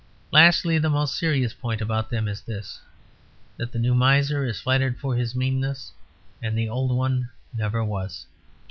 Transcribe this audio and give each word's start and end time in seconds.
Lastly, 0.31 0.79
the 0.79 0.89
most 0.89 1.15
serious 1.15 1.53
point 1.53 1.79
about 1.79 2.09
them 2.09 2.27
is 2.27 2.41
this: 2.41 2.81
that 3.57 3.71
the 3.71 3.77
new 3.77 3.93
miser 3.93 4.43
is 4.43 4.59
flattered 4.59 4.97
for 4.97 5.15
his 5.15 5.35
meanness 5.35 5.91
and 6.41 6.57
the 6.57 6.67
old 6.69 6.89
one 6.91 7.29
never 7.53 7.83
was. 7.85 8.25